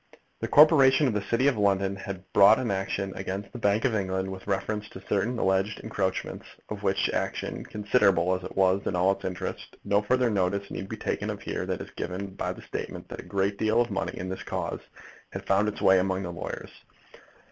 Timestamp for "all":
8.95-9.11